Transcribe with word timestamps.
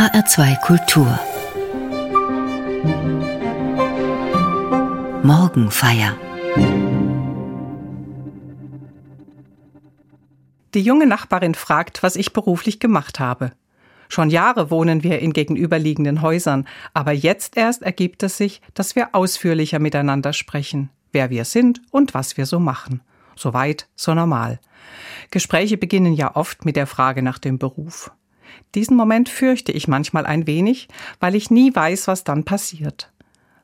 HR2 0.00 0.58
Kultur 0.62 1.20
Morgenfeier 5.22 6.16
Die 10.72 10.80
junge 10.80 11.06
Nachbarin 11.06 11.54
fragt, 11.54 12.02
was 12.02 12.16
ich 12.16 12.32
beruflich 12.32 12.80
gemacht 12.80 13.20
habe. 13.20 13.52
Schon 14.08 14.30
Jahre 14.30 14.70
wohnen 14.70 15.02
wir 15.02 15.18
in 15.18 15.34
gegenüberliegenden 15.34 16.22
Häusern, 16.22 16.66
aber 16.94 17.12
jetzt 17.12 17.58
erst 17.58 17.82
ergibt 17.82 18.22
es 18.22 18.38
sich, 18.38 18.62
dass 18.72 18.96
wir 18.96 19.14
ausführlicher 19.14 19.80
miteinander 19.80 20.32
sprechen, 20.32 20.88
wer 21.12 21.28
wir 21.28 21.44
sind 21.44 21.82
und 21.90 22.14
was 22.14 22.38
wir 22.38 22.46
so 22.46 22.58
machen. 22.58 23.02
So 23.36 23.52
weit, 23.52 23.86
so 23.96 24.14
normal. 24.14 24.60
Gespräche 25.30 25.76
beginnen 25.76 26.14
ja 26.14 26.36
oft 26.36 26.64
mit 26.64 26.76
der 26.76 26.86
Frage 26.86 27.20
nach 27.20 27.38
dem 27.38 27.58
Beruf. 27.58 28.10
Diesen 28.74 28.96
Moment 28.96 29.28
fürchte 29.28 29.72
ich 29.72 29.88
manchmal 29.88 30.26
ein 30.26 30.46
wenig, 30.46 30.88
weil 31.18 31.34
ich 31.34 31.50
nie 31.50 31.74
weiß, 31.74 32.08
was 32.08 32.24
dann 32.24 32.44
passiert. 32.44 33.10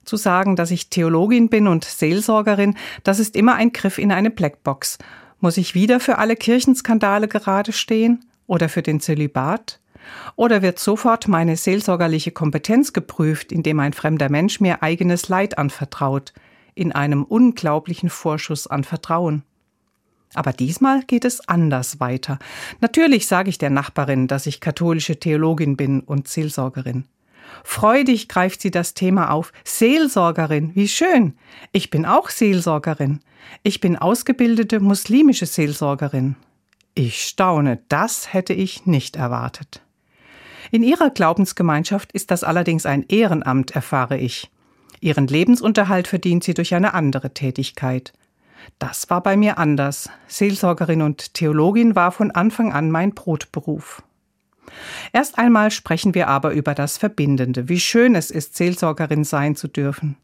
Zu 0.04 0.16
sagen, 0.16 0.56
dass 0.56 0.70
ich 0.70 0.88
Theologin 0.88 1.48
bin 1.48 1.66
und 1.66 1.84
Seelsorgerin, 1.84 2.76
das 3.02 3.18
ist 3.18 3.34
immer 3.36 3.56
ein 3.56 3.72
Griff 3.72 3.98
in 3.98 4.12
eine 4.12 4.30
Blackbox. 4.30 4.98
Muss 5.40 5.56
ich 5.56 5.74
wieder 5.74 6.00
für 6.00 6.18
alle 6.18 6.36
Kirchenskandale 6.36 7.28
gerade 7.28 7.72
stehen? 7.72 8.24
Oder 8.46 8.68
für 8.68 8.82
den 8.82 9.00
Zölibat? 9.00 9.80
Oder 10.36 10.62
wird 10.62 10.78
sofort 10.78 11.28
meine 11.28 11.56
seelsorgerliche 11.56 12.30
Kompetenz 12.30 12.92
geprüft, 12.92 13.52
indem 13.52 13.80
ein 13.80 13.92
fremder 13.92 14.28
Mensch 14.28 14.60
mir 14.60 14.82
eigenes 14.82 15.28
Leid 15.28 15.58
anvertraut, 15.58 16.32
in 16.74 16.92
einem 16.92 17.24
unglaublichen 17.24 18.10
Vorschuss 18.10 18.66
an 18.66 18.84
Vertrauen? 18.84 19.42
Aber 20.34 20.52
diesmal 20.52 21.02
geht 21.04 21.24
es 21.24 21.46
anders 21.48 22.00
weiter. 22.00 22.38
Natürlich 22.80 23.26
sage 23.26 23.50
ich 23.50 23.58
der 23.58 23.70
Nachbarin, 23.70 24.28
dass 24.28 24.46
ich 24.46 24.60
katholische 24.60 25.18
Theologin 25.18 25.76
bin 25.76 26.00
und 26.00 26.28
Seelsorgerin. 26.28 27.04
Freudig 27.64 28.28
greift 28.28 28.60
sie 28.60 28.70
das 28.70 28.94
Thema 28.94 29.30
auf. 29.30 29.52
Seelsorgerin, 29.64 30.72
wie 30.74 30.88
schön. 30.88 31.34
Ich 31.72 31.90
bin 31.90 32.04
auch 32.04 32.28
Seelsorgerin. 32.28 33.20
Ich 33.62 33.80
bin 33.80 33.96
ausgebildete 33.96 34.80
muslimische 34.80 35.46
Seelsorgerin. 35.46 36.36
Ich 36.94 37.22
staune, 37.24 37.80
das 37.88 38.32
hätte 38.32 38.52
ich 38.52 38.86
nicht 38.86 39.16
erwartet. 39.16 39.82
In 40.70 40.82
ihrer 40.82 41.10
Glaubensgemeinschaft 41.10 42.12
ist 42.12 42.30
das 42.30 42.42
allerdings 42.42 42.86
ein 42.86 43.04
Ehrenamt, 43.08 43.72
erfahre 43.72 44.18
ich. 44.18 44.50
Ihren 45.00 45.26
Lebensunterhalt 45.26 46.08
verdient 46.08 46.42
sie 46.42 46.54
durch 46.54 46.74
eine 46.74 46.94
andere 46.94 47.32
Tätigkeit. 47.32 48.12
Das 48.78 49.08
war 49.10 49.22
bei 49.22 49.36
mir 49.36 49.58
anders. 49.58 50.10
Seelsorgerin 50.26 51.02
und 51.02 51.34
Theologin 51.34 51.94
war 51.96 52.12
von 52.12 52.30
Anfang 52.30 52.72
an 52.72 52.90
mein 52.90 53.14
Brotberuf. 53.14 54.02
Erst 55.12 55.38
einmal 55.38 55.70
sprechen 55.70 56.14
wir 56.14 56.28
aber 56.28 56.52
über 56.52 56.74
das 56.74 56.98
Verbindende, 56.98 57.68
wie 57.68 57.80
schön 57.80 58.14
es 58.14 58.30
ist, 58.30 58.56
Seelsorgerin 58.56 59.24
sein 59.24 59.56
zu 59.56 59.68
dürfen. 59.68 60.16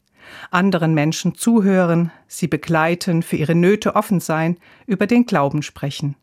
Anderen 0.51 0.93
Menschen 0.93 1.35
zuhören, 1.35 2.11
sie 2.27 2.47
begleiten, 2.47 3.23
für 3.23 3.35
ihre 3.35 3.55
Nöte 3.55 3.95
offen 3.95 4.19
sein, 4.19 4.57
über 4.85 5.07
den 5.07 5.25
Glauben 5.25 5.61
sprechen. 5.63 6.15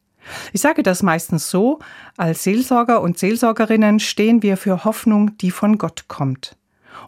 Ich 0.53 0.61
sage 0.61 0.83
das 0.83 1.03
meistens 1.03 1.51
so, 1.51 1.81
als 2.17 2.45
Seelsorger 2.45 3.01
und 3.01 3.19
Seelsorgerinnen 3.19 4.01
stehen 4.01 4.43
wir 4.43 4.57
für 4.57 4.85
Hoffnung, 4.85 5.37
die 5.39 5.51
von 5.51 5.79
Gott 5.79 6.09
kommt. 6.09 6.57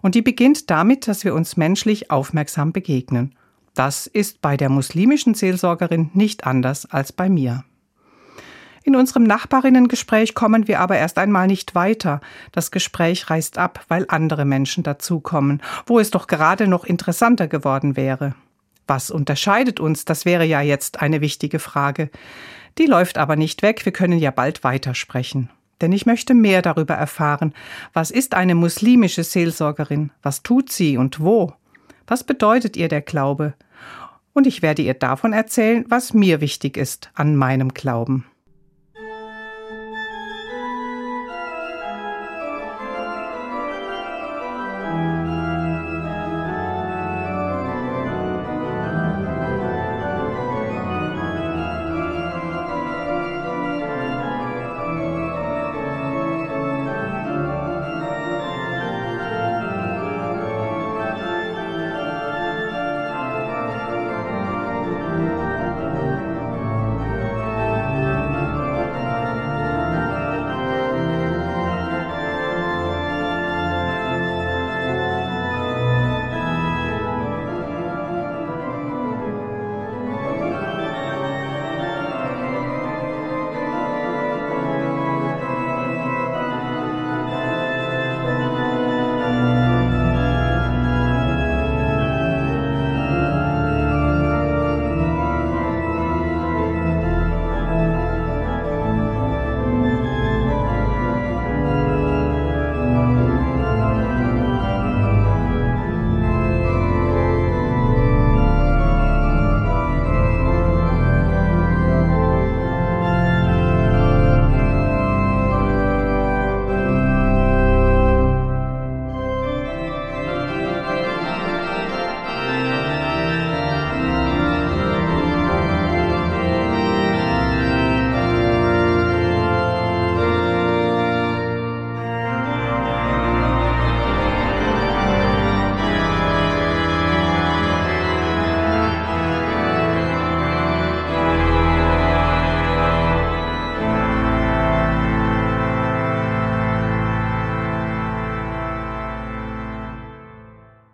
Und 0.01 0.15
die 0.15 0.23
beginnt 0.23 0.71
damit, 0.71 1.07
dass 1.09 1.25
wir 1.25 1.35
uns 1.35 1.57
menschlich 1.57 2.11
aufmerksam 2.11 2.73
begegnen 2.73 3.35
das 3.75 4.07
ist 4.07 4.43
bei 4.43 4.57
der 4.57 4.69
muslimischen 4.69 5.35
Seelsorgerin 5.35 6.11
nicht 6.13 6.47
anders 6.47 6.91
als 6.91 7.13
bei 7.13 7.29
mir. 7.29 7.65
In 8.85 8.97
unserem 8.97 9.23
Nachbarinnengespräch 9.23 10.35
kommen 10.35 10.67
wir 10.67 10.81
aber 10.81 10.99
erst 10.99 11.19
einmal 11.19 11.47
nicht 11.47 11.75
weiter. 11.75 12.21
Das 12.51 12.71
Gespräch 12.71 13.31
reißt 13.31 13.57
ab, 13.57 13.85
weil 13.89 14.07
andere 14.09 14.45
Menschen 14.45 14.83
dazukommen, 14.83 15.63
wo 15.87 16.01
es 16.01 16.11
doch 16.11 16.27
gerade 16.27 16.67
noch 16.67 16.85
interessanter 16.85 17.47
geworden 17.47 17.97
wäre. 17.97 18.35
Was 18.89 19.11
unterscheidet 19.11 19.79
uns? 19.79 20.05
Das 20.05 20.25
wäre 20.25 20.45
ja 20.45 20.61
jetzt 20.61 21.01
eine 21.01 21.21
wichtige 21.21 21.61
Frage. 21.61 22.11
Die 22.79 22.87
läuft 22.87 23.19
aber 23.19 23.37
nicht 23.37 23.63
weg, 23.63 23.85
wir 23.85 23.93
können 23.93 24.19
ja 24.19 24.33
bald 24.33 24.65
weitersprechen. 24.65 25.51
Denn 25.81 25.93
ich 25.93 26.07
möchte 26.07 26.35
mehr 26.35 26.63
darüber 26.63 26.95
erfahren. 26.95 27.55
Was 27.93 28.11
ist 28.11 28.35
eine 28.35 28.55
muslimische 28.55 29.25
Seelsorgerin? 29.25 30.11
Was 30.23 30.43
tut 30.43 30.73
sie 30.73 30.97
und 30.97 31.21
wo? 31.21 31.55
Was 32.13 32.25
bedeutet 32.25 32.77
ihr 32.77 32.89
der 32.89 33.01
Glaube? 33.01 33.55
Und 34.35 34.47
ich 34.47 34.61
werde 34.61 34.83
ihr 34.83 34.93
davon 34.93 35.33
erzählen, 35.33 35.87
was 35.89 36.13
mir 36.13 36.43
wichtig 36.43 36.77
ist 36.77 37.11
an 37.15 37.37
meinem 37.37 37.73
Glauben. 37.73 38.27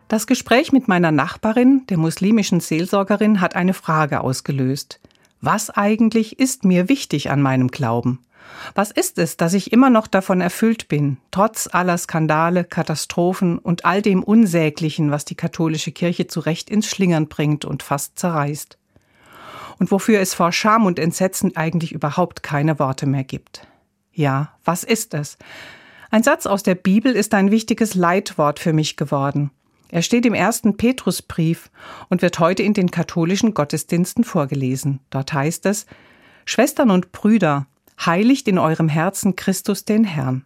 Das 0.09 0.27
Gespräch 0.27 0.73
mit 0.73 0.89
meiner 0.89 1.13
Nachbarin, 1.13 1.83
der 1.91 1.99
muslimischen 1.99 2.61
Seelsorgerin, 2.61 3.43
hat 3.43 3.55
eine 3.55 3.75
Frage 3.75 4.23
ausgelöst. 4.23 5.01
Was 5.43 5.69
eigentlich 5.69 6.39
ist 6.39 6.65
mir 6.65 6.89
wichtig 6.89 7.31
an 7.31 7.43
meinem 7.43 7.69
Glauben? 7.69 8.21
Was 8.75 8.91
ist 8.91 9.19
es, 9.19 9.37
dass 9.37 9.53
ich 9.53 9.71
immer 9.71 9.91
noch 9.91 10.07
davon 10.07 10.41
erfüllt 10.41 10.89
bin, 10.89 11.19
trotz 11.31 11.69
aller 11.71 11.99
Skandale, 11.99 12.65
Katastrophen 12.65 13.59
und 13.59 13.85
all 13.85 14.01
dem 14.01 14.23
Unsäglichen, 14.23 15.11
was 15.11 15.27
die 15.27 15.35
katholische 15.35 15.93
Kirche 15.93 16.27
zu 16.27 16.41
Recht 16.41 16.71
ins 16.71 16.87
Schlingern 16.87 17.29
bringt 17.29 17.67
und 17.67 17.83
fast 17.83 18.19
zerreißt? 18.19 18.79
Und 19.79 19.91
wofür 19.91 20.21
es 20.21 20.33
vor 20.33 20.53
Scham 20.53 20.87
und 20.87 20.99
Entsetzen 20.99 21.55
eigentlich 21.55 21.93
überhaupt 21.93 22.43
keine 22.43 22.79
Worte 22.79 23.05
mehr 23.05 23.25
gibt. 23.25 23.67
Ja, 24.13 24.55
was 24.65 24.85
ist 24.85 25.13
es? 25.13 25.37
Ein 26.11 26.23
Satz 26.23 26.47
aus 26.47 26.63
der 26.63 26.75
Bibel 26.75 27.13
ist 27.13 27.35
ein 27.35 27.51
wichtiges 27.51 27.95
Leitwort 27.95 28.59
für 28.59 28.73
mich 28.73 28.97
geworden. 28.97 29.51
Er 29.91 30.03
steht 30.03 30.27
im 30.27 30.35
ersten 30.35 30.77
Petrusbrief 30.77 31.71
und 32.09 32.23
wird 32.23 32.39
heute 32.39 32.63
in 32.63 32.75
den 32.75 32.91
katholischen 32.91 33.55
Gottesdiensten 33.55 34.25
vorgelesen. 34.25 35.01
Dort 35.11 35.33
heißt 35.33 35.67
es, 35.67 35.87
Schwestern 36.45 36.91
und 36.91 37.13
Brüder, 37.13 37.67
heiligt 38.05 38.49
in 38.49 38.59
eurem 38.59 38.89
Herzen 38.89 39.37
Christus 39.37 39.85
den 39.85 40.05
Herrn. 40.05 40.45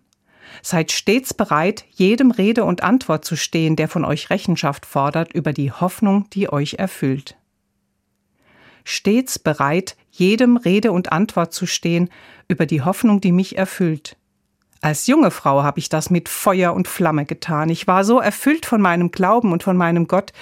Seid 0.62 0.93
stets 0.93 1.35
bereit, 1.35 1.85
jedem 1.91 2.31
Rede 2.31 2.65
und 2.65 2.83
Antwort 2.83 3.25
zu 3.25 3.37
stehen, 3.37 3.77
der 3.77 3.89
von 3.89 4.05
euch 4.05 4.31
Rechenschaft 4.31 4.87
fordert 4.87 5.33
über 5.33 5.53
die 5.53 5.73
Hoffnung, 5.73 6.29
die 6.31 6.53
euch 6.53 6.75
erfüllt. 6.75 7.37
Stets 8.85 9.39
bereit, 9.39 9.97
jedem 10.11 10.56
Rede 10.56 10.93
und 10.93 11.12
Antwort 11.12 11.53
zu 11.55 11.67
stehen 11.67 12.11
über 12.49 12.67
die 12.67 12.83
Hoffnung, 12.83 13.21
die 13.21 13.33
mich 13.33 13.56
erfüllt. 13.56 14.17
Als 14.84 15.06
junge 15.06 15.31
Frau 15.31 15.62
habe 15.62 15.79
ich 15.79 15.88
das 15.88 16.11
mit 16.11 16.29
Feuer 16.29 16.75
und 16.75 16.88
Flamme 16.88 17.25
getan. 17.25 17.69
Ich 17.69 17.87
war 17.87 18.02
so 18.02 18.19
erfüllt 18.19 18.67
von 18.67 18.82
meinem 18.82 19.12
Glauben 19.12 19.52
und 19.52 19.62
von 19.62 19.76
meinem 19.76 20.08
Gott, 20.08 20.32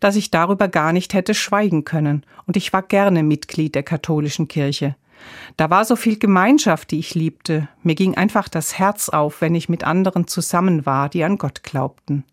dass 0.00 0.16
ich 0.16 0.30
darüber 0.30 0.68
gar 0.68 0.94
nicht 0.94 1.12
hätte 1.12 1.34
schweigen 1.34 1.84
können, 1.84 2.24
und 2.46 2.56
ich 2.56 2.72
war 2.72 2.80
gerne 2.80 3.22
Mitglied 3.22 3.74
der 3.74 3.82
katholischen 3.82 4.48
Kirche. 4.48 4.96
Da 5.58 5.68
war 5.68 5.84
so 5.84 5.96
viel 5.96 6.18
Gemeinschaft, 6.18 6.90
die 6.92 6.98
ich 6.98 7.14
liebte. 7.14 7.68
Mir 7.82 7.94
ging 7.94 8.16
einfach 8.16 8.48
das 8.48 8.78
Herz 8.78 9.10
auf, 9.10 9.42
wenn 9.42 9.54
ich 9.54 9.68
mit 9.68 9.84
anderen 9.84 10.26
zusammen 10.26 10.86
war, 10.86 11.10
die 11.10 11.22
an 11.22 11.36
Gott 11.36 11.62
glaubten. 11.62 12.24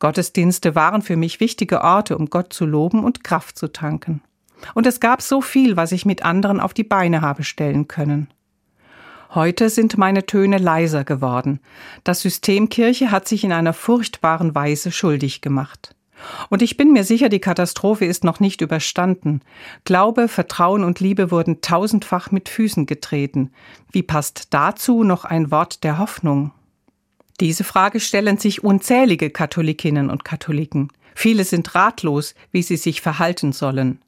Gottesdienste 0.00 0.74
waren 0.74 1.02
für 1.02 1.16
mich 1.16 1.38
wichtige 1.38 1.82
Orte, 1.82 2.18
um 2.18 2.26
Gott 2.26 2.52
zu 2.52 2.66
loben 2.66 3.04
und 3.04 3.22
Kraft 3.22 3.56
zu 3.56 3.68
tanken. 3.68 4.20
Und 4.74 4.88
es 4.88 4.98
gab 4.98 5.22
so 5.22 5.42
viel, 5.42 5.76
was 5.76 5.92
ich 5.92 6.04
mit 6.04 6.24
anderen 6.24 6.58
auf 6.58 6.74
die 6.74 6.82
Beine 6.82 7.20
habe 7.20 7.44
stellen 7.44 7.86
können. 7.86 8.26
Heute 9.34 9.70
sind 9.70 9.96
meine 9.96 10.26
Töne 10.26 10.58
leiser 10.58 11.04
geworden. 11.04 11.60
Das 12.04 12.20
System 12.20 12.68
Kirche 12.68 13.10
hat 13.10 13.26
sich 13.26 13.44
in 13.44 13.52
einer 13.52 13.72
furchtbaren 13.72 14.54
Weise 14.54 14.92
schuldig 14.92 15.40
gemacht. 15.40 15.94
Und 16.50 16.60
ich 16.60 16.76
bin 16.76 16.92
mir 16.92 17.02
sicher, 17.02 17.30
die 17.30 17.40
Katastrophe 17.40 18.04
ist 18.04 18.24
noch 18.24 18.40
nicht 18.40 18.60
überstanden. 18.60 19.40
Glaube, 19.84 20.28
Vertrauen 20.28 20.84
und 20.84 21.00
Liebe 21.00 21.30
wurden 21.30 21.62
tausendfach 21.62 22.30
mit 22.30 22.50
Füßen 22.50 22.84
getreten. 22.84 23.50
Wie 23.90 24.02
passt 24.02 24.48
dazu 24.50 25.02
noch 25.02 25.24
ein 25.24 25.50
Wort 25.50 25.82
der 25.82 25.96
Hoffnung? 25.96 26.52
Diese 27.40 27.64
Frage 27.64 28.00
stellen 28.00 28.36
sich 28.36 28.62
unzählige 28.62 29.30
Katholikinnen 29.30 30.10
und 30.10 30.24
Katholiken. 30.24 30.88
Viele 31.14 31.44
sind 31.44 31.74
ratlos, 31.74 32.34
wie 32.50 32.62
sie 32.62 32.76
sich 32.76 33.00
verhalten 33.00 33.52
sollen. 33.52 33.98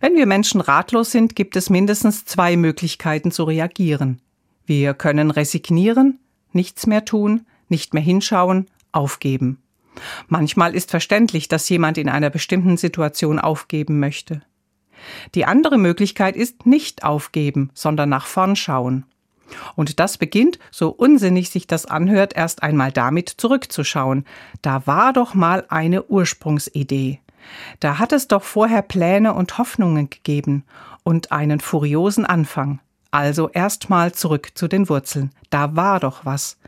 Wenn 0.00 0.14
wir 0.14 0.26
Menschen 0.26 0.60
ratlos 0.60 1.10
sind, 1.10 1.36
gibt 1.36 1.56
es 1.56 1.70
mindestens 1.70 2.24
zwei 2.24 2.56
Möglichkeiten 2.56 3.30
zu 3.30 3.44
reagieren. 3.44 4.20
Wir 4.66 4.94
können 4.94 5.30
resignieren, 5.30 6.18
nichts 6.52 6.86
mehr 6.86 7.04
tun, 7.04 7.46
nicht 7.68 7.94
mehr 7.94 8.02
hinschauen, 8.02 8.66
aufgeben. 8.92 9.58
Manchmal 10.28 10.74
ist 10.74 10.90
verständlich, 10.90 11.48
dass 11.48 11.68
jemand 11.68 11.98
in 11.98 12.08
einer 12.08 12.30
bestimmten 12.30 12.76
Situation 12.76 13.38
aufgeben 13.38 14.00
möchte. 14.00 14.42
Die 15.34 15.44
andere 15.44 15.78
Möglichkeit 15.78 16.36
ist 16.36 16.66
nicht 16.66 17.04
aufgeben, 17.04 17.70
sondern 17.74 18.08
nach 18.08 18.26
vorn 18.26 18.56
schauen. 18.56 19.04
Und 19.76 20.00
das 20.00 20.18
beginnt, 20.18 20.58
so 20.70 20.88
unsinnig 20.88 21.50
sich 21.50 21.66
das 21.66 21.86
anhört, 21.86 22.34
erst 22.34 22.62
einmal 22.62 22.92
damit 22.92 23.28
zurückzuschauen. 23.28 24.24
Da 24.62 24.86
war 24.86 25.12
doch 25.12 25.34
mal 25.34 25.64
eine 25.68 26.04
Ursprungsidee. 26.04 27.20
Da 27.80 27.98
hat 27.98 28.12
es 28.12 28.28
doch 28.28 28.42
vorher 28.42 28.82
Pläne 28.82 29.34
und 29.34 29.58
Hoffnungen 29.58 30.10
gegeben 30.10 30.64
und 31.02 31.32
einen 31.32 31.60
furiosen 31.60 32.24
Anfang. 32.24 32.80
Also 33.10 33.48
erstmal 33.48 34.12
zurück 34.12 34.52
zu 34.54 34.68
den 34.68 34.88
Wurzeln. 34.88 35.30
Da 35.50 35.76
war 35.76 36.00
doch 36.00 36.24
was. 36.24 36.58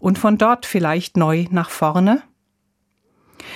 Und 0.00 0.18
von 0.18 0.36
dort 0.36 0.66
vielleicht 0.66 1.16
neu 1.16 1.46
nach 1.50 1.70
vorne? 1.70 2.22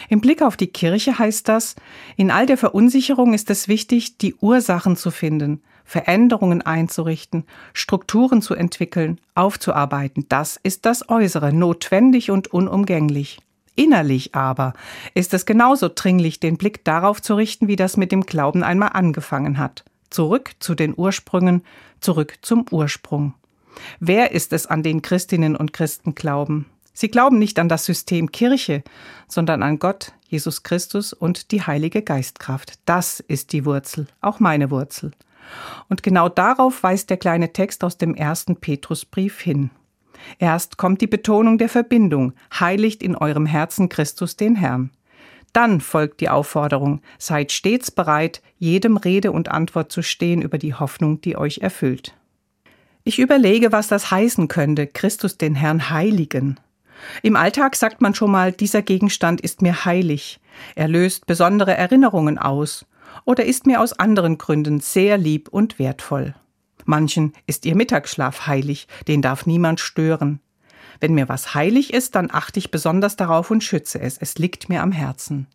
Im 0.08 0.20
Blick 0.20 0.42
auf 0.42 0.56
die 0.56 0.68
Kirche 0.68 1.18
heißt 1.18 1.48
das, 1.48 1.76
in 2.16 2.30
all 2.30 2.46
der 2.46 2.58
Verunsicherung 2.58 3.34
ist 3.34 3.50
es 3.50 3.68
wichtig, 3.68 4.18
die 4.18 4.34
Ursachen 4.34 4.96
zu 4.96 5.10
finden, 5.10 5.62
Veränderungen 5.84 6.62
einzurichten, 6.62 7.44
Strukturen 7.72 8.42
zu 8.42 8.54
entwickeln, 8.54 9.20
aufzuarbeiten. 9.34 10.26
Das 10.28 10.58
ist 10.62 10.86
das 10.86 11.08
Äußere, 11.08 11.52
notwendig 11.52 12.30
und 12.30 12.48
unumgänglich. 12.48 13.38
Innerlich 13.78 14.34
aber 14.34 14.72
ist 15.14 15.32
es 15.34 15.46
genauso 15.46 15.88
dringlich, 15.88 16.40
den 16.40 16.56
Blick 16.56 16.84
darauf 16.84 17.22
zu 17.22 17.36
richten, 17.36 17.68
wie 17.68 17.76
das 17.76 17.96
mit 17.96 18.10
dem 18.10 18.22
Glauben 18.22 18.64
einmal 18.64 18.90
angefangen 18.92 19.56
hat. 19.56 19.84
Zurück 20.10 20.50
zu 20.58 20.74
den 20.74 20.94
Ursprüngen, 20.96 21.62
zurück 22.00 22.38
zum 22.42 22.66
Ursprung. 22.72 23.34
Wer 24.00 24.32
ist 24.32 24.52
es, 24.52 24.66
an 24.66 24.82
den 24.82 25.00
Christinnen 25.00 25.54
und 25.54 25.72
Christen 25.72 26.16
glauben? 26.16 26.66
Sie 26.92 27.06
glauben 27.06 27.38
nicht 27.38 27.60
an 27.60 27.68
das 27.68 27.84
System 27.84 28.32
Kirche, 28.32 28.82
sondern 29.28 29.62
an 29.62 29.78
Gott, 29.78 30.12
Jesus 30.26 30.64
Christus 30.64 31.12
und 31.12 31.52
die 31.52 31.62
Heilige 31.62 32.02
Geistkraft. 32.02 32.80
Das 32.84 33.20
ist 33.20 33.52
die 33.52 33.64
Wurzel, 33.64 34.08
auch 34.20 34.40
meine 34.40 34.72
Wurzel. 34.72 35.12
Und 35.88 36.02
genau 36.02 36.28
darauf 36.28 36.82
weist 36.82 37.10
der 37.10 37.16
kleine 37.16 37.52
Text 37.52 37.84
aus 37.84 37.96
dem 37.96 38.16
ersten 38.16 38.56
Petrusbrief 38.56 39.38
hin. 39.38 39.70
Erst 40.38 40.76
kommt 40.76 41.00
die 41.00 41.06
Betonung 41.06 41.58
der 41.58 41.68
Verbindung, 41.68 42.32
heiligt 42.58 43.02
in 43.02 43.16
eurem 43.16 43.46
Herzen 43.46 43.88
Christus 43.88 44.36
den 44.36 44.56
Herrn. 44.56 44.90
Dann 45.52 45.80
folgt 45.80 46.20
die 46.20 46.28
Aufforderung, 46.28 47.00
seid 47.18 47.52
stets 47.52 47.90
bereit, 47.90 48.42
jedem 48.58 48.96
Rede 48.96 49.32
und 49.32 49.50
Antwort 49.50 49.90
zu 49.90 50.02
stehen 50.02 50.42
über 50.42 50.58
die 50.58 50.74
Hoffnung, 50.74 51.20
die 51.20 51.36
euch 51.36 51.58
erfüllt. 51.58 52.14
Ich 53.04 53.18
überlege, 53.18 53.72
was 53.72 53.88
das 53.88 54.10
heißen 54.10 54.48
könnte, 54.48 54.86
Christus 54.86 55.38
den 55.38 55.54
Herrn 55.54 55.90
heiligen. 55.90 56.60
Im 57.22 57.36
Alltag 57.36 57.76
sagt 57.76 58.00
man 58.00 58.14
schon 58.14 58.30
mal, 58.30 58.52
dieser 58.52 58.82
Gegenstand 58.82 59.40
ist 59.40 59.62
mir 59.62 59.84
heilig. 59.84 60.40
Er 60.74 60.88
löst 60.88 61.26
besondere 61.26 61.74
Erinnerungen 61.76 62.38
aus 62.38 62.84
oder 63.24 63.44
ist 63.44 63.66
mir 63.66 63.80
aus 63.80 63.92
anderen 63.94 64.36
Gründen 64.36 64.80
sehr 64.80 65.16
lieb 65.16 65.48
und 65.48 65.78
wertvoll. 65.78 66.34
Manchen 66.88 67.34
ist 67.46 67.66
ihr 67.66 67.76
Mittagsschlaf 67.76 68.46
heilig, 68.46 68.88
den 69.08 69.20
darf 69.20 69.44
niemand 69.44 69.78
stören. 69.78 70.40
Wenn 71.00 71.12
mir 71.12 71.28
was 71.28 71.54
heilig 71.54 71.92
ist, 71.92 72.14
dann 72.14 72.30
achte 72.32 72.58
ich 72.58 72.70
besonders 72.70 73.14
darauf 73.14 73.50
und 73.50 73.62
schütze 73.62 74.00
es. 74.00 74.16
Es 74.16 74.38
liegt 74.38 74.70
mir 74.70 74.82
am 74.82 74.90
Herzen. 74.90 75.48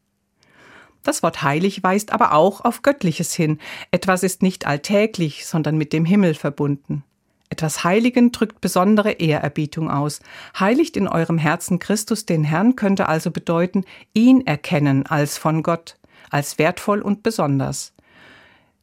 Das 1.02 1.24
Wort 1.24 1.42
heilig 1.42 1.82
weist 1.82 2.14
aber 2.14 2.34
auch 2.34 2.62
auf 2.62 2.84
Göttliches 2.84 3.34
hin. 3.34 3.58
Etwas 3.90 4.22
ist 4.22 4.44
nicht 4.44 4.68
alltäglich, 4.68 5.48
sondern 5.48 5.76
mit 5.76 5.92
dem 5.92 6.06
Himmel 6.06 6.36
verbunden. 6.36 7.04
Etwas 7.50 7.84
Heiligen 7.84 8.32
drückt 8.32 8.62
besondere 8.62 9.14
Ehrerbietung 9.14 9.90
aus. 9.90 10.20
Heiligt 10.60 10.96
in 10.96 11.08
eurem 11.08 11.40
Herzen 11.40 11.80
Christus 11.80 12.28
den 12.28 12.44
Herrn 12.44 12.76
könnte 12.76 13.10
also 13.10 13.32
bedeuten, 13.32 13.86
ihn 14.14 14.46
erkennen 14.46 15.08
als 15.08 15.40
von 15.40 15.64
Gott, 15.64 15.98
als 16.30 16.60
wertvoll 16.60 17.02
und 17.02 17.24
besonders 17.24 17.93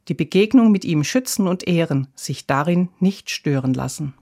die 0.08 0.14
Begegnung 0.14 0.70
mit 0.73 0.85
ihm 0.85 1.05
schützen 1.05 1.47
und 1.47 1.67
ehren, 1.67 2.08
sich 2.14 2.47
darin 2.47 2.88
nicht 2.99 3.31
stören 3.31 3.75
lassen. 3.75 4.14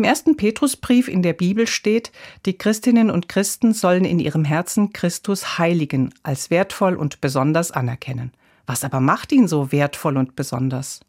Im 0.00 0.04
ersten 0.04 0.38
Petrusbrief 0.38 1.08
in 1.08 1.20
der 1.20 1.34
Bibel 1.34 1.66
steht, 1.66 2.10
die 2.46 2.56
Christinnen 2.56 3.10
und 3.10 3.28
Christen 3.28 3.74
sollen 3.74 4.06
in 4.06 4.18
ihrem 4.18 4.46
Herzen 4.46 4.94
Christus 4.94 5.58
heiligen, 5.58 6.14
als 6.22 6.48
wertvoll 6.48 6.94
und 6.94 7.20
besonders 7.20 7.70
anerkennen. 7.70 8.32
Was 8.64 8.82
aber 8.82 9.00
macht 9.00 9.30
ihn 9.30 9.46
so 9.46 9.72
wertvoll 9.72 10.16
und 10.16 10.36
besonders? 10.36 11.00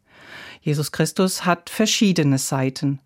Jesus 0.60 0.92
Christus 0.92 1.46
hat 1.46 1.70
verschiedene 1.70 2.36
Seiten. 2.36 2.98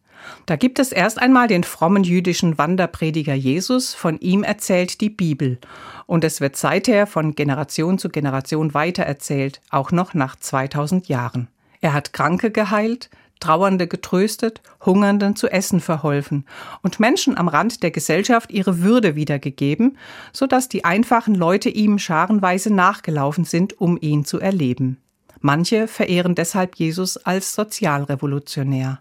Da 0.46 0.56
gibt 0.56 0.80
es 0.80 0.90
erst 0.90 1.20
einmal 1.20 1.46
den 1.46 1.62
frommen 1.62 2.02
jüdischen 2.02 2.58
Wanderprediger 2.58 3.34
Jesus, 3.34 3.94
von 3.94 4.18
ihm 4.18 4.42
erzählt 4.42 5.00
die 5.00 5.10
Bibel. 5.10 5.60
Und 6.06 6.24
es 6.24 6.40
wird 6.40 6.56
seither 6.56 7.06
von 7.06 7.36
Generation 7.36 8.00
zu 8.00 8.08
Generation 8.08 8.74
weitererzählt, 8.74 9.60
auch 9.70 9.92
noch 9.92 10.14
nach 10.14 10.34
2000 10.34 11.06
Jahren. 11.06 11.46
Er 11.80 11.92
hat 11.92 12.12
Kranke 12.12 12.50
geheilt, 12.50 13.08
Trauernde 13.40 13.86
getröstet, 13.86 14.62
Hungernden 14.84 15.36
zu 15.36 15.48
essen 15.48 15.80
verholfen 15.80 16.44
und 16.82 17.00
Menschen 17.00 17.36
am 17.36 17.48
Rand 17.48 17.82
der 17.82 17.90
Gesellschaft 17.90 18.50
ihre 18.50 18.80
Würde 18.80 19.14
wiedergegeben, 19.14 19.98
so 20.32 20.46
dass 20.46 20.68
die 20.68 20.84
einfachen 20.84 21.34
Leute 21.34 21.68
ihm 21.68 21.98
scharenweise 21.98 22.72
nachgelaufen 22.72 23.44
sind, 23.44 23.80
um 23.80 23.98
ihn 24.00 24.24
zu 24.24 24.40
erleben. 24.40 24.98
Manche 25.40 25.86
verehren 25.86 26.34
deshalb 26.34 26.76
Jesus 26.76 27.18
als 27.18 27.54
Sozialrevolutionär. 27.54 29.00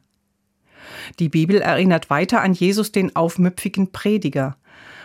Die 1.19 1.29
Bibel 1.29 1.61
erinnert 1.61 2.09
weiter 2.09 2.41
an 2.41 2.53
Jesus 2.53 2.91
den 2.91 3.15
aufmüpfigen 3.15 3.91
Prediger. 3.91 4.57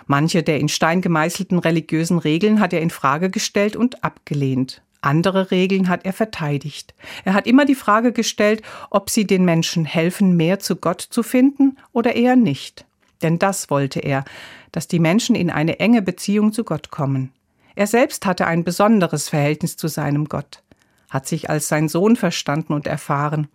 Manche 0.07 0.43
der 0.43 0.59
in 0.59 0.69
Stein 0.69 1.01
gemeißelten 1.01 1.59
religiösen 1.59 2.19
Regeln 2.19 2.61
hat 2.61 2.73
er 2.73 2.81
in 2.81 2.91
Frage 2.91 3.31
gestellt 3.31 3.77
und 3.77 4.03
abgelehnt. 4.03 4.83
Andere 5.02 5.50
Regeln 5.50 5.88
hat 5.88 6.04
er 6.04 6.12
verteidigt. 6.12 6.95
Er 7.25 7.35
hat 7.35 7.47
immer 7.47 7.64
die 7.64 7.75
Frage 7.75 8.12
gestellt, 8.12 8.62
ob 8.90 9.09
sie 9.09 9.26
den 9.26 9.45
Menschen 9.45 9.85
helfen, 9.85 10.37
mehr 10.37 10.59
zu 10.59 10.76
Gott 10.76 11.00
zu 11.00 11.23
finden 11.23 11.78
oder 11.92 12.16
eher 12.16 12.37
nicht. 12.37 12.85
Denn 13.23 13.38
das 13.38 13.71
wollte 13.71 14.00
er, 14.00 14.25
dass 14.73 14.88
die 14.88 14.99
Menschen 14.99 15.35
in 15.35 15.50
eine 15.50 15.80
enge 15.80 16.02
Beziehung 16.02 16.52
zu 16.52 16.64
Gott 16.64 16.90
kommen. 16.90 17.33
Er 17.75 17.87
selbst 17.87 18.26
hatte 18.26 18.47
ein 18.47 18.64
besonderes 18.64 19.28
Verhältnis 19.28 19.76
zu 19.76 19.88
seinem 19.88 20.26
Gott, 20.26 20.62
hat 21.09 21.26
sich 21.26 21.49
als 21.49 21.69
sein 21.69 21.88
Sohn 21.88 22.16
verstanden 22.16 22.73
und 22.73 22.87
erfahren 22.87 23.49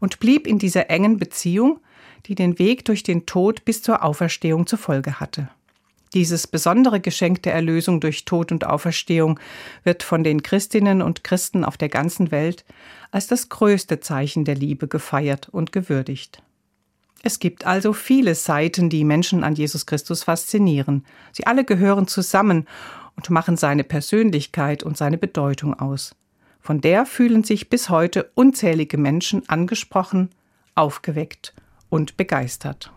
und 0.00 0.20
blieb 0.20 0.46
in 0.46 0.58
dieser 0.58 0.88
engen 0.90 1.18
Beziehung, 1.18 1.80
die 2.26 2.34
den 2.34 2.58
Weg 2.58 2.84
durch 2.84 3.02
den 3.02 3.26
Tod 3.26 3.64
bis 3.64 3.82
zur 3.82 4.02
Auferstehung 4.02 4.66
zur 4.66 4.78
Folge 4.78 5.20
hatte. 5.20 5.48
Dieses 6.14 6.46
besondere 6.46 7.00
Geschenk 7.00 7.42
der 7.42 7.54
Erlösung 7.54 8.00
durch 8.00 8.24
Tod 8.24 8.52
und 8.52 8.64
Auferstehung 8.64 9.40
wird 9.84 10.02
von 10.02 10.24
den 10.24 10.42
Christinnen 10.42 11.02
und 11.02 11.24
Christen 11.24 11.64
auf 11.64 11.76
der 11.76 11.88
ganzen 11.88 12.30
Welt 12.30 12.64
als 13.10 13.26
das 13.26 13.48
größte 13.48 14.00
Zeichen 14.00 14.44
der 14.44 14.54
Liebe 14.54 14.88
gefeiert 14.88 15.48
und 15.48 15.72
gewürdigt. 15.72 16.42
Es 17.22 17.38
gibt 17.38 17.66
also 17.66 17.92
viele 17.92 18.34
Seiten, 18.34 18.88
die 18.88 19.04
Menschen 19.04 19.42
an 19.42 19.54
Jesus 19.54 19.86
Christus 19.86 20.22
faszinieren. 20.22 21.04
Sie 21.32 21.46
alle 21.46 21.64
gehören 21.64 22.06
zusammen 22.06 22.66
und 23.16 23.30
machen 23.30 23.56
seine 23.56 23.84
Persönlichkeit 23.84 24.82
und 24.82 24.96
seine 24.96 25.18
Bedeutung 25.18 25.74
aus. 25.74 26.14
Von 26.60 26.80
der 26.80 27.06
fühlen 27.06 27.42
sich 27.42 27.68
bis 27.68 27.90
heute 27.90 28.30
unzählige 28.34 28.98
Menschen 28.98 29.48
angesprochen, 29.48 30.30
aufgeweckt 30.74 31.54
und 31.88 32.16
begeistert. 32.16 32.92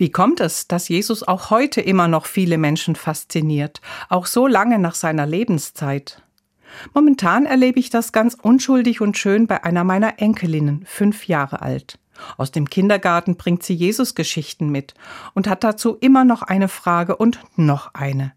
Wie 0.00 0.10
kommt 0.10 0.40
es, 0.40 0.66
dass 0.66 0.88
Jesus 0.88 1.22
auch 1.22 1.50
heute 1.50 1.82
immer 1.82 2.08
noch 2.08 2.24
viele 2.24 2.56
Menschen 2.56 2.96
fasziniert, 2.96 3.82
auch 4.08 4.24
so 4.24 4.46
lange 4.46 4.78
nach 4.78 4.94
seiner 4.94 5.26
Lebenszeit? 5.26 6.22
Momentan 6.94 7.44
erlebe 7.44 7.78
ich 7.78 7.90
das 7.90 8.10
ganz 8.10 8.34
unschuldig 8.34 9.02
und 9.02 9.18
schön 9.18 9.46
bei 9.46 9.62
einer 9.62 9.84
meiner 9.84 10.18
Enkelinnen, 10.18 10.86
fünf 10.86 11.28
Jahre 11.28 11.60
alt. 11.60 11.98
Aus 12.38 12.50
dem 12.50 12.70
Kindergarten 12.70 13.36
bringt 13.36 13.62
sie 13.62 13.74
Jesus-Geschichten 13.74 14.70
mit 14.70 14.94
und 15.34 15.46
hat 15.46 15.64
dazu 15.64 15.98
immer 16.00 16.24
noch 16.24 16.40
eine 16.40 16.68
Frage 16.68 17.16
und 17.16 17.38
noch 17.56 17.92
eine. 17.92 18.32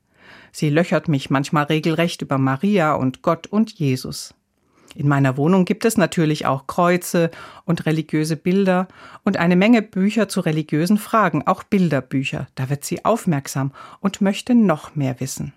Sie 0.51 0.70
löchert 0.70 1.08
mich 1.08 1.29
manchmal 1.29 1.63
regelrecht 1.63 2.22
über 2.22 2.38
Maria 2.38 2.93
und 2.96 3.22
Gott 3.22 3.48
und 3.48 3.72
Jesus. 3.72 4.36
In 4.95 5.07
meiner 5.07 5.38
Wohnung 5.38 5.65
gibt 5.65 5.85
es 5.85 5.97
natürlich 5.97 6.45
auch 6.45 6.67
Kreuze 6.67 7.31
und 7.65 7.85
religiöse 7.85 8.35
Bilder 8.35 8.88
und 9.23 9.38
eine 9.38 9.55
Menge 9.55 9.81
Bücher 9.81 10.27
zu 10.29 10.39
religiösen 10.41 10.97
Fragen, 10.97 11.47
auch 11.47 11.63
Bilderbücher. 11.63 12.47
Da 12.55 12.69
wird 12.69 12.83
sie 12.83 13.03
aufmerksam 13.05 13.71
und 14.00 14.21
möchte 14.21 14.55
noch 14.55 14.95
mehr 14.95 15.19
wissen. 15.19 15.53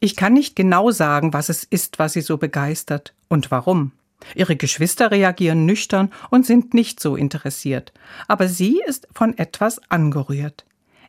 Ich 0.00 0.16
kann 0.16 0.34
nicht 0.34 0.54
genau 0.54 0.90
sagen, 0.90 1.32
was 1.32 1.48
es 1.48 1.64
ist, 1.64 1.98
was 1.98 2.12
sie 2.12 2.20
so 2.20 2.36
begeistert 2.36 3.14
und 3.28 3.50
warum. 3.50 3.92
Ihre 4.34 4.56
Geschwister 4.56 5.10
reagieren 5.10 5.66
nüchtern 5.66 6.12
und 6.30 6.46
sind 6.46 6.74
nicht 6.74 7.00
so 7.00 7.16
interessiert, 7.16 7.92
aber 8.28 8.48
sie 8.48 8.80
ist 8.86 9.08
von 9.14 9.36
etwas 9.36 9.80
angerührt. 9.90 10.64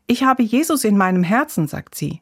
Ich 0.07 0.23
habe 0.23 0.43
Jesus 0.43 0.83
in 0.83 0.97
meinem 0.97 1.23
Herzen, 1.23 1.67
sagt 1.67 1.95
sie. 1.95 2.21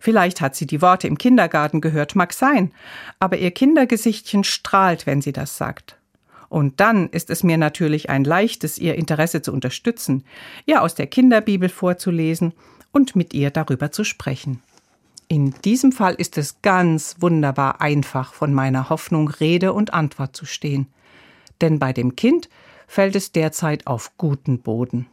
Vielleicht 0.00 0.40
hat 0.40 0.56
sie 0.56 0.66
die 0.66 0.82
Worte 0.82 1.06
im 1.06 1.18
Kindergarten 1.18 1.80
gehört, 1.80 2.14
mag 2.14 2.32
sein, 2.32 2.72
aber 3.18 3.38
ihr 3.38 3.50
Kindergesichtchen 3.50 4.44
strahlt, 4.44 5.06
wenn 5.06 5.20
sie 5.20 5.32
das 5.32 5.56
sagt. 5.56 5.96
Und 6.48 6.80
dann 6.80 7.08
ist 7.10 7.30
es 7.30 7.42
mir 7.42 7.58
natürlich 7.58 8.08
ein 8.08 8.24
leichtes, 8.24 8.78
ihr 8.78 8.94
Interesse 8.94 9.42
zu 9.42 9.52
unterstützen, 9.52 10.24
ihr 10.66 10.82
aus 10.82 10.94
der 10.94 11.06
Kinderbibel 11.06 11.68
vorzulesen 11.68 12.52
und 12.92 13.16
mit 13.16 13.34
ihr 13.34 13.50
darüber 13.50 13.92
zu 13.92 14.04
sprechen. 14.04 14.62
In 15.28 15.54
diesem 15.62 15.92
Fall 15.92 16.14
ist 16.14 16.38
es 16.38 16.62
ganz 16.62 17.16
wunderbar 17.20 17.82
einfach, 17.82 18.32
von 18.32 18.54
meiner 18.54 18.88
Hoffnung 18.88 19.28
Rede 19.28 19.74
und 19.74 19.92
Antwort 19.92 20.34
zu 20.34 20.46
stehen. 20.46 20.86
Denn 21.60 21.78
bei 21.78 21.92
dem 21.92 22.16
Kind 22.16 22.48
fällt 22.86 23.14
es 23.14 23.30
derzeit 23.32 23.86
auf 23.86 24.16
guten 24.16 24.60
Boden. 24.60 25.06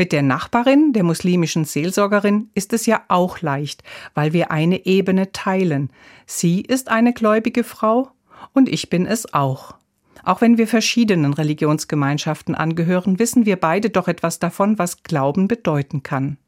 Mit 0.00 0.12
der 0.12 0.22
Nachbarin, 0.22 0.94
der 0.94 1.02
muslimischen 1.04 1.66
Seelsorgerin, 1.66 2.48
ist 2.54 2.72
es 2.72 2.86
ja 2.86 3.02
auch 3.08 3.42
leicht, 3.42 3.82
weil 4.14 4.32
wir 4.32 4.50
eine 4.50 4.86
Ebene 4.86 5.30
teilen. 5.32 5.90
Sie 6.24 6.62
ist 6.62 6.88
eine 6.88 7.12
gläubige 7.12 7.64
Frau 7.64 8.10
und 8.54 8.70
ich 8.70 8.88
bin 8.88 9.04
es 9.04 9.34
auch. 9.34 9.74
Auch 10.24 10.40
wenn 10.40 10.56
wir 10.56 10.66
verschiedenen 10.68 11.34
Religionsgemeinschaften 11.34 12.54
angehören, 12.54 13.18
wissen 13.18 13.44
wir 13.44 13.56
beide 13.56 13.90
doch 13.90 14.08
etwas 14.08 14.38
davon, 14.38 14.78
was 14.78 15.02
Glauben 15.02 15.48
bedeuten 15.48 16.02
kann. 16.02 16.38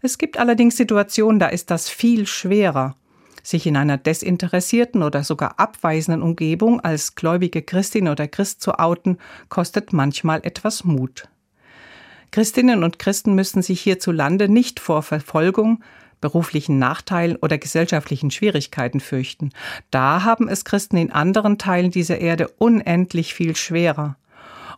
Es 0.00 0.16
gibt 0.16 0.38
allerdings 0.38 0.76
Situationen, 0.76 1.40
da 1.40 1.48
ist 1.48 1.72
das 1.72 1.88
viel 1.88 2.24
schwerer. 2.24 2.94
Sich 3.42 3.66
in 3.66 3.76
einer 3.76 3.98
desinteressierten 3.98 5.02
oder 5.02 5.24
sogar 5.24 5.58
abweisenden 5.58 6.22
Umgebung 6.22 6.78
als 6.78 7.16
gläubige 7.16 7.62
Christin 7.62 8.06
oder 8.06 8.28
Christ 8.28 8.60
zu 8.62 8.78
outen, 8.78 9.18
kostet 9.48 9.92
manchmal 9.92 10.38
etwas 10.44 10.84
Mut. 10.84 11.28
Christinnen 12.34 12.82
und 12.82 12.98
Christen 12.98 13.36
müssen 13.36 13.62
sich 13.62 13.80
hierzulande 13.80 14.48
nicht 14.48 14.80
vor 14.80 15.04
Verfolgung, 15.04 15.84
beruflichen 16.20 16.80
Nachteilen 16.80 17.36
oder 17.36 17.58
gesellschaftlichen 17.58 18.32
Schwierigkeiten 18.32 18.98
fürchten. 18.98 19.50
Da 19.92 20.24
haben 20.24 20.48
es 20.48 20.64
Christen 20.64 20.96
in 20.96 21.12
anderen 21.12 21.58
Teilen 21.58 21.92
dieser 21.92 22.18
Erde 22.18 22.48
unendlich 22.58 23.34
viel 23.34 23.54
schwerer. 23.54 24.16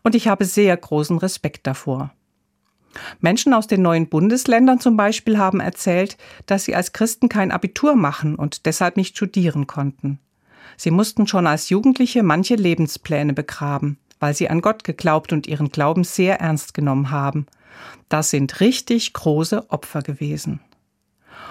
Und 0.03 0.15
ich 0.15 0.29
habe 0.29 0.45
sehr 0.45 0.77
großen 0.77 1.17
Respekt 1.17 1.67
davor. 1.67 2.13
Menschen 3.21 3.55
aus 3.55 3.67
den 3.67 3.81
neuen 3.81 4.11
Bundesländern 4.11 4.79
zum 4.79 4.99
Beispiel 4.99 5.39
haben 5.39 5.61
erzählt, 5.61 6.19
dass 6.45 6.67
sie 6.67 6.75
als 6.75 6.93
Christen 6.93 7.31
kein 7.31 7.53
Abitur 7.53 7.97
machen 7.97 8.35
und 8.35 8.67
deshalb 8.67 8.99
nicht 8.99 9.17
studieren 9.17 9.67
konnten. 9.67 10.19
Sie 10.77 10.91
mussten 10.91 11.27
schon 11.27 11.47
als 11.47 11.71
Jugendliche 11.71 12.23
manche 12.23 12.57
Lebenspläne 12.57 13.33
begraben 13.33 13.99
weil 14.21 14.35
sie 14.35 14.49
an 14.49 14.61
Gott 14.61 14.85
geglaubt 14.85 15.33
und 15.33 15.47
ihren 15.47 15.71
Glauben 15.71 16.05
sehr 16.05 16.41
ernst 16.41 16.75
genommen 16.75 17.11
haben. 17.11 17.47
Das 18.09 18.31
sind 18.31 18.61
richtig 18.61 19.13
große 19.13 19.71
Opfer 19.71 20.03
gewesen. 20.03 20.61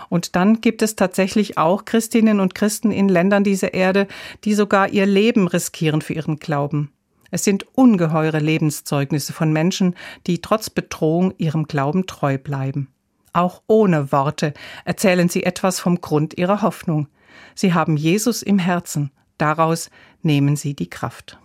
Und 0.10 0.36
dann 0.36 0.62
gibt 0.62 0.82
es 0.82 0.96
tatsächlich 0.96 1.58
auch 1.58 1.86
Christinnen 1.86 2.40
und 2.40 2.56
Christen 2.56 2.92
in 2.92 3.10
Ländern 3.10 3.44
dieser 3.44 3.74
Erde, 3.74 4.08
die 4.44 4.54
sogar 4.54 4.90
ihr 4.90 5.06
Leben 5.06 5.48
riskieren 5.48 6.02
für 6.02 6.14
ihren 6.14 6.38
Glauben. 6.38 6.92
Es 7.32 7.44
sind 7.44 7.66
ungeheure 7.76 8.40
Lebenszeugnisse 8.40 9.34
von 9.34 9.52
Menschen, 9.52 9.96
die 10.28 10.42
trotz 10.42 10.70
Bedrohung 10.70 11.34
ihrem 11.38 11.66
Glauben 11.66 12.06
treu 12.06 12.38
bleiben. 12.38 12.90
Auch 13.34 13.62
ohne 13.68 14.12
Worte 14.12 14.54
erzählen 14.86 15.28
sie 15.28 15.44
etwas 15.44 15.80
vom 15.80 16.00
Grund 16.00 16.38
ihrer 16.38 16.62
Hoffnung. 16.62 17.08
Sie 17.54 17.74
haben 17.74 17.98
Jesus 17.98 18.42
im 18.42 18.60
Herzen. 18.60 19.12
Daraus 19.38 19.90
nehmen 20.22 20.56
sie 20.56 20.76
die 20.76 20.90
Kraft. 20.90 21.38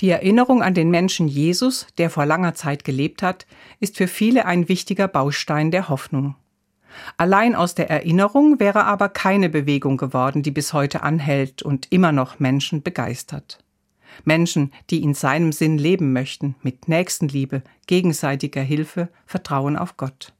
Die 0.00 0.10
Erinnerung 0.10 0.62
an 0.62 0.74
den 0.74 0.90
Menschen 0.90 1.28
Jesus, 1.28 1.86
der 1.98 2.10
vor 2.10 2.26
langer 2.26 2.54
Zeit 2.54 2.84
gelebt 2.84 3.22
hat, 3.22 3.46
ist 3.80 3.96
für 3.96 4.08
viele 4.08 4.44
ein 4.44 4.68
wichtiger 4.68 5.08
Baustein 5.08 5.70
der 5.70 5.88
Hoffnung. 5.88 6.34
Allein 7.16 7.54
aus 7.54 7.74
der 7.74 7.90
Erinnerung 7.90 8.60
wäre 8.60 8.84
aber 8.84 9.08
keine 9.08 9.48
Bewegung 9.48 9.96
geworden, 9.96 10.42
die 10.42 10.50
bis 10.50 10.72
heute 10.72 11.02
anhält 11.02 11.62
und 11.62 11.90
immer 11.90 12.12
noch 12.12 12.38
Menschen 12.38 12.82
begeistert. 12.82 13.64
Menschen, 14.24 14.72
die 14.90 15.02
in 15.02 15.14
seinem 15.14 15.50
Sinn 15.50 15.78
leben 15.78 16.12
möchten, 16.12 16.54
mit 16.62 16.88
Nächstenliebe, 16.88 17.62
gegenseitiger 17.86 18.62
Hilfe, 18.62 19.08
Vertrauen 19.26 19.76
auf 19.76 19.96
Gott. 19.96 20.33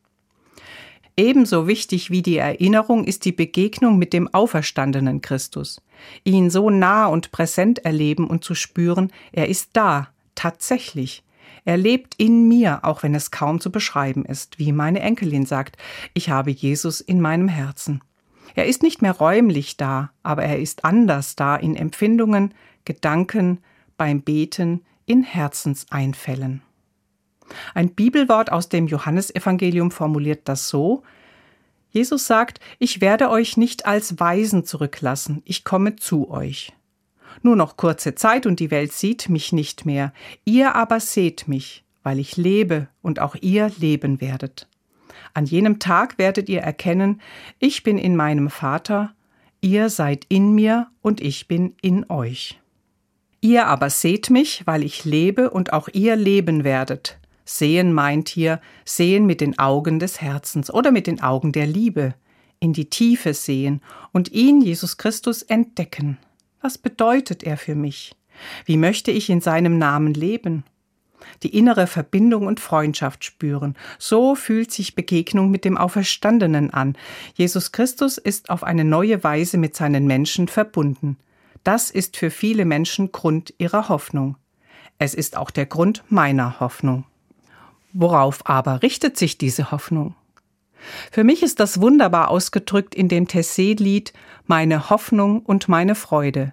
Ebenso 1.17 1.69
wichtig 1.69 2.11
wie 2.11 2.23
die 2.23 2.39
Erinnerung 2.39 3.05
ist 3.05 3.25
die 3.25 3.33
Begegnung 3.33 3.99
mit 3.99 4.13
dem 4.13 4.33
auferstandenen 4.35 5.21
Christus. 5.21 5.81
Ihn 6.25 6.51
so 6.51 6.71
nah 6.71 7.07
und 7.07 7.31
präsent 7.31 7.85
erleben 7.85 8.27
und 8.27 8.43
zu 8.43 8.57
spüren, 8.57 9.13
er 9.31 9.49
ist 9.49 9.71
da, 9.75 10.09
tatsächlich. 10.35 11.23
Er 11.65 11.77
lebt 11.77 12.15
in 12.17 12.49
mir, 12.49 12.81
auch 12.85 13.05
wenn 13.05 13.15
es 13.15 13.31
kaum 13.31 13.61
zu 13.61 13.71
beschreiben 13.71 14.25
ist, 14.25 14.59
wie 14.59 14.73
meine 14.73 15.01
Enkelin 15.01 15.47
sagt, 15.47 15.77
ich 16.15 16.31
habe 16.31 16.51
Jesus 16.51 17.01
in 17.01 17.21
meinem 17.21 17.49
Herzen. 17.49 18.03
Er 18.57 18.67
ist 18.67 18.83
nicht 18.83 19.01
mehr 19.01 19.13
räumlich 19.13 19.77
da, 19.77 20.11
aber 20.23 20.43
er 20.43 20.59
ist 20.59 20.85
anders 20.85 21.37
da 21.37 21.57
in 21.57 21.77
Empfindungen, 21.77 22.55
Gedanken, 22.85 23.61
beim 23.97 24.21
Beten, 24.23 24.85
in 25.07 25.23
Herzenseinfällen. 25.23 26.63
Ein 27.75 27.91
Bibelwort 27.91 28.51
aus 28.51 28.69
dem 28.69 28.87
Johannesevangelium 28.87 29.91
formuliert 29.91 30.49
das 30.49 30.69
so 30.69 31.03
Jesus 31.95 32.27
sagt, 32.27 32.59
ich 32.81 33.01
werde 33.01 33.31
euch 33.31 33.57
nicht 33.57 33.87
als 33.87 34.19
Weisen 34.19 34.65
zurücklassen, 34.65 35.43
ich 35.45 35.63
komme 35.63 35.95
zu 35.95 36.29
euch. 36.29 36.73
Nur 37.43 37.55
noch 37.55 37.77
kurze 37.77 38.17
Zeit 38.17 38.47
und 38.47 38.59
die 38.59 38.73
Welt 38.73 38.93
sieht 38.93 39.29
mich 39.29 39.53
nicht 39.53 39.87
mehr, 39.87 40.13
ihr 40.45 40.75
aber 40.75 40.99
seht 40.99 41.47
mich, 41.47 41.85
weil 42.03 42.19
ich 42.19 42.37
lebe 42.37 42.89
und 43.01 43.21
auch 43.21 43.37
ihr 43.41 43.71
leben 43.79 44.21
werdet. 44.21 44.67
An 45.35 45.47
jenem 45.47 45.79
Tag 45.79 46.19
werdet 46.19 46.49
ihr 46.49 46.63
erkennen, 46.63 47.21
ich 47.61 47.85
bin 47.85 47.99
in 47.99 48.17
meinem 48.17 48.51
Vater, 48.51 49.15
ihr 49.61 49.89
seid 49.89 50.27
in 50.29 50.53
mir 50.53 50.89
und 51.01 51.21
ich 51.21 51.47
bin 51.47 51.77
in 51.81 52.11
euch. 52.11 52.61
Ihr 53.41 53.69
aber 53.69 53.89
seht 53.89 54.31
mich, 54.31 54.67
weil 54.67 54.83
ich 54.83 55.05
lebe 55.05 55.51
und 55.51 55.73
auch 55.73 55.89
ihr 55.93 56.17
leben 56.17 56.65
werdet. 56.65 57.21
Sehen 57.45 57.93
meint 57.93 58.29
hier 58.29 58.61
sehen 58.85 59.27
mit 59.27 59.41
den 59.41 59.59
Augen 59.59 59.99
des 59.99 60.21
Herzens 60.21 60.73
oder 60.73 60.91
mit 60.91 61.07
den 61.07 61.23
Augen 61.23 61.53
der 61.53 61.67
Liebe, 61.67 62.15
in 62.61 62.73
die 62.73 62.89
Tiefe 62.89 63.35
sehen 63.35 63.83
und 64.13 64.33
ihn, 64.33 64.61
Jesus 64.61 64.97
Christus, 64.97 65.43
entdecken. 65.43 66.19
Was 66.61 66.79
bedeutet 66.79 67.43
er 67.43 67.57
für 67.57 67.75
mich? 67.75 68.15
Wie 68.65 68.79
möchte 68.79 69.11
ich 69.11 69.29
in 69.29 69.41
seinem 69.41 69.79
Namen 69.79 70.15
leben? 70.15 70.65
die 71.43 71.57
innere 71.57 71.87
Verbindung 71.87 72.47
und 72.47 72.61
Freundschaft 72.61 73.25
spüren. 73.25 73.75
So 73.99 74.35
fühlt 74.35 74.71
sich 74.71 74.95
Begegnung 74.95 75.51
mit 75.51 75.65
dem 75.65 75.77
Auferstandenen 75.77 76.73
an. 76.73 76.97
Jesus 77.35 77.73
Christus 77.73 78.19
ist 78.19 78.51
auf 78.51 78.65
eine 78.65 78.85
neue 78.85 79.25
Weise 79.25 79.59
mit 79.59 79.75
seinen 79.77 80.07
Menschen 80.07 80.49
verbunden. 80.49 81.17
Das 81.63 81.91
ist 81.91 82.17
für 82.17 82.31
viele 82.31 82.65
Menschen 82.65 83.13
Grund 83.13 83.55
ihrer 83.59 83.89
Hoffnung. 83.89 84.37
Es 84.99 85.15
ist 85.15 85.37
auch 85.37 85.51
der 85.51 85.67
Grund 85.67 86.05
meiner 86.09 86.61
Hoffnung. 86.61 87.05
Worauf 87.97 88.45
aber 88.47 88.83
richtet 88.83 89.17
sich 89.17 89.39
diese 89.39 89.71
Hoffnung? 89.71 90.17
Für 91.13 91.23
mich 91.23 91.45
ist 91.45 91.61
das 91.61 91.81
wunderbar 91.81 92.29
ausgedrückt 92.29 92.93
in 92.93 93.09
dem 93.09 93.27
Tessé-Lied 93.29 94.13
Meine 94.47 94.91
Hoffnung 94.91 95.41
und 95.41 95.69
meine 95.69 95.95
Freude, 95.95 96.53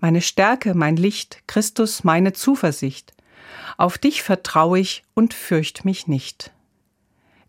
meine 0.00 0.22
Stärke, 0.22 0.74
mein 0.74 0.96
Licht, 0.96 1.42
Christus, 1.46 2.04
meine 2.04 2.32
Zuversicht. 2.32 3.12
Auf 3.76 3.98
dich 3.98 4.22
vertraue 4.22 4.78
ich 4.78 5.04
und 5.14 5.34
fürcht 5.34 5.84
mich 5.84 6.08
nicht. 6.08 6.52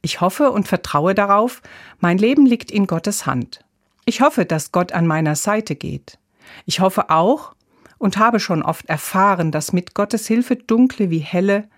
Ich 0.02 0.20
hoffe 0.20 0.52
und 0.52 0.68
vertraue 0.68 1.16
darauf, 1.16 1.62
mein 2.00 2.18
Leben 2.18 2.46
liegt 2.46 2.70
in 2.70 2.88
Gottes 2.88 3.26
Hand. 3.26 3.62
Ich 4.04 4.20
hoffe, 4.20 4.46
dass 4.46 4.74
Gott 4.74 4.92
an 4.92 5.08
meiner 5.08 5.36
Seite 5.36 5.76
geht. 5.76 6.20
Ich 6.66 6.82
hoffe 6.82 7.10
auch 7.10 7.56
und 7.98 8.18
habe 8.18 8.42
schon 8.42 8.64
oft 8.64 8.86
erfahren, 8.90 9.52
dass 9.52 9.72
mit 9.72 9.96
Gottes 9.96 10.28
Hilfe 10.28 10.58
dunkle 10.58 11.10
wie 11.10 11.20
helle, 11.20 11.70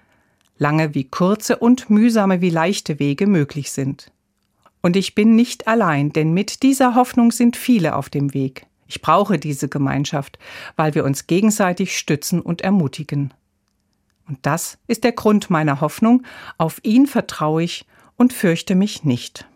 lange 0.62 0.94
wie 0.94 1.06
kurze 1.06 1.58
und 1.58 1.90
mühsame 1.90 2.40
wie 2.40 2.52
leichte 2.52 3.00
Wege 3.00 3.26
möglich 3.26 3.72
sind. 3.72 4.12
Und 4.84 4.96
ich 4.96 5.16
bin 5.16 5.36
nicht 5.36 5.68
allein, 5.68 6.14
denn 6.14 6.34
mit 6.34 6.62
dieser 6.62 6.94
Hoffnung 6.94 7.32
sind 7.32 7.58
viele 7.58 7.96
auf 7.96 8.10
dem 8.10 8.36
Weg. 8.36 8.68
Ich 8.86 9.02
brauche 9.02 9.40
diese 9.40 9.70
Gemeinschaft, 9.70 10.38
weil 10.76 10.94
wir 10.94 11.04
uns 11.04 11.26
gegenseitig 11.26 11.98
stützen 11.98 12.40
und 12.40 12.62
ermutigen. 12.62 13.34
Und 14.28 14.38
das 14.44 14.78
ist 14.86 15.04
der 15.04 15.14
Grund 15.14 15.50
meiner 15.50 15.82
Hoffnung, 15.82 16.24
auf 16.60 16.80
ihn 16.84 17.08
vertraue 17.08 17.64
ich 17.64 17.88
und 18.16 18.32
fürchte 18.32 18.76
mich 18.76 19.04
nicht. 19.04 19.48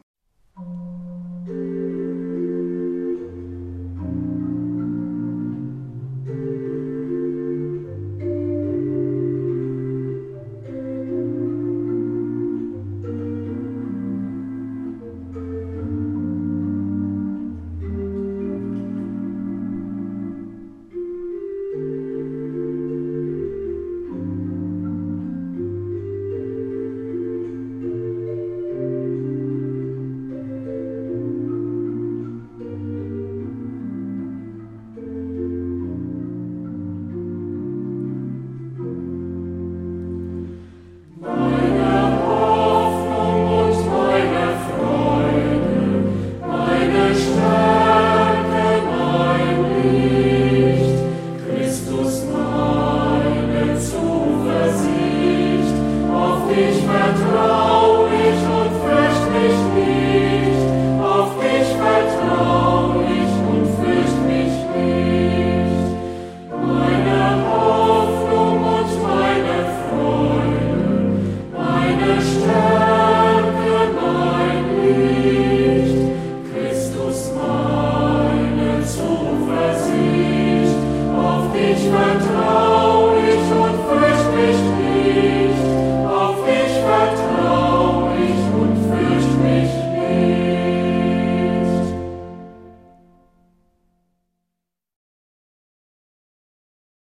Ich 57.14 57.20
vertraue. 57.20 57.55